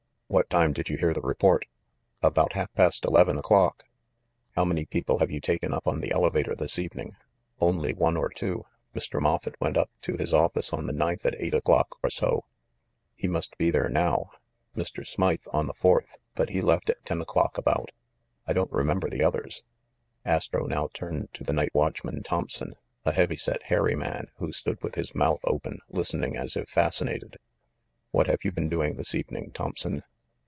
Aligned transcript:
"What 0.33 0.49
time 0.49 0.71
did 0.71 0.87
you 0.87 0.95
hear 0.95 1.13
the 1.13 1.19
report?" 1.19 1.65
"About 2.23 2.53
half 2.53 2.71
past 2.73 3.03
eleven 3.03 3.37
o'clock." 3.37 3.83
"How 4.55 4.63
many 4.63 4.85
people 4.85 5.19
have 5.19 5.29
you 5.29 5.41
taken 5.41 5.73
up 5.73 5.85
on 5.85 5.99
the 5.99 6.13
ele 6.13 6.29
vator 6.29 6.55
this 6.57 6.79
evening?" 6.79 7.17
"Only 7.59 7.93
one 7.93 8.15
or 8.15 8.29
two. 8.29 8.63
Mr. 8.95 9.19
Moffett 9.19 9.59
went 9.59 9.75
up 9.75 9.89
to 10.03 10.15
his 10.15 10.33
office 10.33 10.71
on 10.71 10.85
the 10.87 10.93
ninth 10.93 11.25
at 11.25 11.35
eight 11.37 11.53
o'clock 11.53 11.97
or 12.01 12.09
so— 12.09 12.45
he 13.17 13.27
must 13.27 13.57
be 13.57 13.71
there 13.71 13.89
now— 13.89 14.31
Mr. 14.77 15.05
Smythe, 15.05 15.45
on 15.51 15.67
the 15.67 15.73
fourth; 15.73 16.17
but 16.33 16.51
he 16.51 16.61
left 16.61 16.89
at 16.89 17.03
ten 17.03 17.19
o'clock, 17.19 17.57
about. 17.57 17.91
I 18.47 18.53
don't 18.53 18.71
remember 18.71 19.09
the 19.09 19.25
others." 19.25 19.63
Astro 20.23 20.65
now 20.65 20.87
turned 20.93 21.33
to 21.33 21.43
the 21.43 21.51
night 21.51 21.75
watchman, 21.75 22.23
Thomp 22.23 22.51
son, 22.51 22.75
a 23.03 23.11
heavy 23.11 23.35
set 23.35 23.63
hairy 23.63 23.95
man, 23.95 24.27
who 24.37 24.53
stood 24.53 24.81
with 24.81 24.95
his 24.95 25.13
mouth 25.13 25.41
open, 25.43 25.79
listening 25.89 26.37
as 26.37 26.55
if 26.55 26.69
fascinated. 26.69 27.35
"What 28.11 28.27
have 28.27 28.45
you 28.45 28.53
been 28.53 28.69
doing 28.69 28.95
this 28.95 29.13
evening, 29.13 29.51
Thomp 29.51 29.77
son?" 29.77 30.03